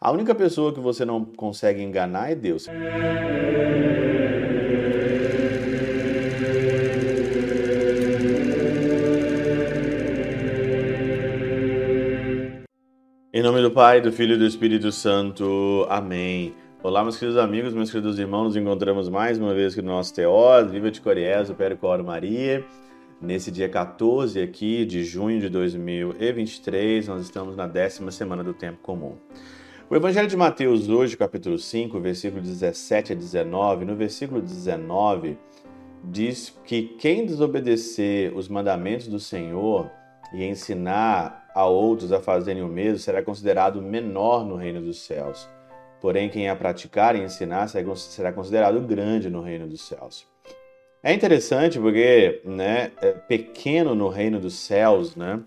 [0.00, 2.68] A única pessoa que você não consegue enganar é Deus.
[13.32, 15.84] Em nome do Pai, do Filho e do Espírito Santo.
[15.90, 16.54] Amém.
[16.80, 20.14] Olá, meus queridos amigos, meus queridos irmãos, nos encontramos mais uma vez aqui no nosso
[20.14, 22.64] Teós, Viva de Coriés, o Percor Maria.
[23.20, 28.78] Nesse dia 14 aqui de junho de 2023, nós estamos na décima semana do Tempo
[28.80, 29.16] Comum.
[29.90, 35.38] O Evangelho de Mateus hoje, capítulo 5, versículo 17 a 19, no versículo 19,
[36.04, 39.90] diz que quem desobedecer os mandamentos do Senhor
[40.34, 45.48] e ensinar a outros a fazerem o mesmo, será considerado menor no reino dos céus.
[46.02, 50.26] Porém, quem a praticar e ensinar será considerado grande no reino dos céus.
[51.02, 55.40] É interessante porque, né, é pequeno no reino dos céus, né?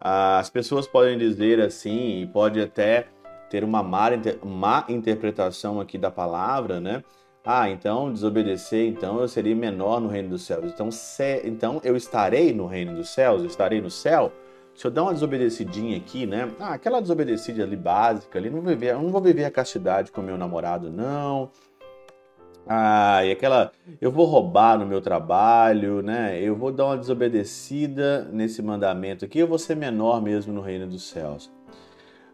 [0.00, 3.08] As pessoas podem dizer assim e pode até
[3.54, 4.10] ter uma má,
[4.44, 7.04] má interpretação aqui da palavra, né?
[7.44, 10.64] Ah, então desobedecer, então eu seria menor no reino dos céus.
[10.64, 14.32] Então, se, então eu estarei no reino dos céus, eu estarei no céu
[14.74, 16.50] se eu dar uma desobedecidinha aqui, né?
[16.58, 20.90] Ah, aquela desobedecida ali básica, ali, não não vou viver a castidade com meu namorado,
[20.90, 21.48] não.
[22.66, 26.40] Ah, e aquela, eu vou roubar no meu trabalho, né?
[26.42, 30.88] Eu vou dar uma desobedecida nesse mandamento aqui, eu vou ser menor mesmo no reino
[30.88, 31.52] dos céus.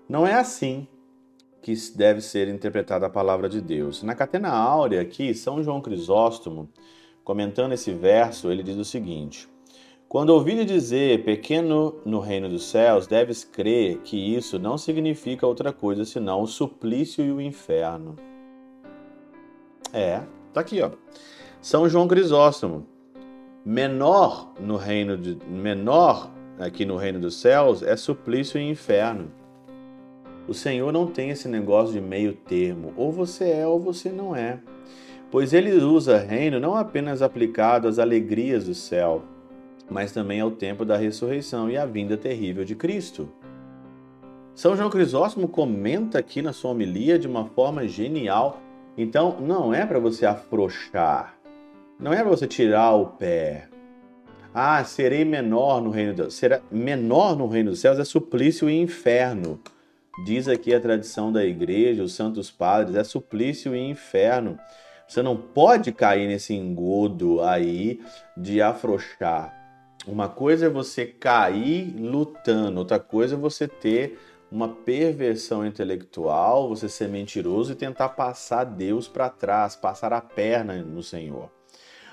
[0.09, 0.89] Não é assim
[1.62, 4.03] que deve ser interpretada a palavra de Deus.
[4.03, 6.69] Na Catena Áurea aqui, São João Crisóstomo,
[7.25, 9.48] comentando esse verso, ele diz o seguinte:
[10.11, 15.72] quando ouvires dizer pequeno no reino dos céus, deves crer que isso não significa outra
[15.72, 18.16] coisa senão o suplício e o inferno.
[19.92, 20.22] É,
[20.53, 20.91] tá aqui, ó.
[21.61, 22.86] São João Crisóstomo.
[23.64, 29.31] Menor no reino de menor aqui no reino dos céus é suplício e inferno.
[30.51, 34.34] O Senhor não tem esse negócio de meio termo, ou você é ou você não
[34.34, 34.59] é.
[35.31, 39.22] Pois ele usa reino não apenas aplicado às alegrias do céu,
[39.89, 43.28] mas também ao tempo da ressurreição e à vinda terrível de Cristo.
[44.53, 48.60] São João Crisóstomo comenta aqui na sua homilia de uma forma genial.
[48.99, 51.37] Então, não é para você afrouxar,
[51.97, 53.69] não é para você tirar o pé.
[54.53, 58.77] Ah, serei menor no reino dos será menor no reino dos céus é suplício e
[58.77, 59.60] inferno.
[60.25, 64.58] Diz aqui a tradição da igreja, os santos padres, é suplício e inferno.
[65.08, 68.00] Você não pode cair nesse engodo aí
[68.36, 69.56] de afrouxar.
[70.06, 74.19] Uma coisa é você cair lutando, outra coisa é você ter
[74.50, 80.76] uma perversão intelectual, você ser mentiroso e tentar passar Deus para trás, passar a perna
[80.82, 81.50] no Senhor.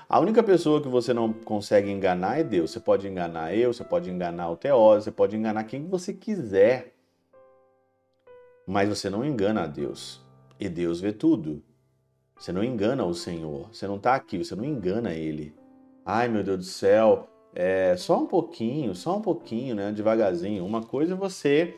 [0.08, 2.70] A única pessoa que você não consegue enganar é Deus.
[2.70, 6.97] Você pode enganar eu, você pode enganar o Teóse, você pode enganar quem você quiser.
[8.68, 10.20] Mas você não engana a Deus.
[10.60, 11.62] E Deus vê tudo.
[12.38, 13.66] Você não engana o Senhor.
[13.72, 15.54] Você não está aqui, você não engana Ele.
[16.04, 20.66] Ai, meu Deus do céu, é, só um pouquinho, só um pouquinho, né, devagarzinho.
[20.66, 21.76] Uma coisa é você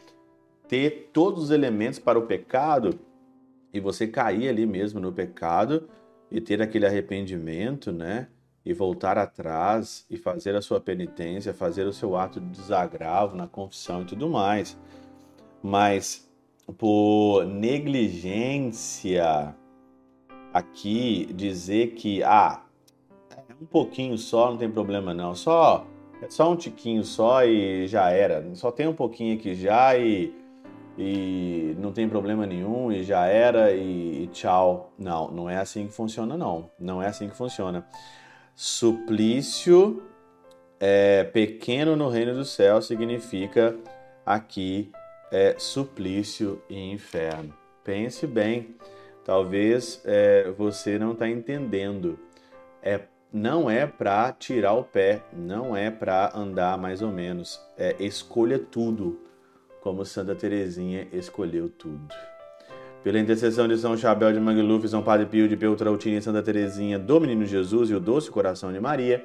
[0.67, 2.99] ter todos os elementos para o pecado
[3.73, 5.89] e você cair ali mesmo no pecado
[6.29, 8.27] e ter aquele arrependimento, né?
[8.65, 13.47] E voltar atrás e fazer a sua penitência, fazer o seu ato de desagravo na
[13.47, 14.77] confissão e tudo mais.
[15.63, 16.30] Mas
[16.73, 19.55] por negligência
[20.53, 22.63] aqui dizer que ah,
[23.61, 25.35] um pouquinho só, não tem problema não.
[25.35, 25.87] Só
[26.23, 28.45] é só um tiquinho só e já era.
[28.55, 30.35] Só tem um pouquinho aqui já e,
[30.99, 34.93] e não tem problema nenhum e já era e, e tchau.
[34.99, 36.71] Não, não é assim que funciona não.
[36.79, 37.87] Não é assim que funciona.
[38.55, 40.03] Suplício
[40.79, 43.77] é, pequeno no reino do céu significa
[44.25, 44.93] aqui
[45.31, 47.55] é, suplício e inferno.
[47.85, 48.75] Pense bem,
[49.25, 52.19] talvez é, você não está entendendo.
[52.83, 53.01] É
[53.33, 57.61] não é para tirar o pé, não é para andar mais ou menos.
[57.79, 59.21] É escolha tudo,
[59.81, 62.09] como Santa Teresinha escolheu tudo.
[63.05, 66.99] Pela intercessão de São Chabel de Mangluf, São Padre Pio de Peltrautina e Santa Teresinha,
[66.99, 69.25] do Menino Jesus e o Doce Coração de Maria,